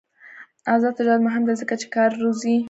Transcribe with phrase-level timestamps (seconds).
[0.73, 2.55] آزاد تجارت مهم دی ځکه چې کار روزي.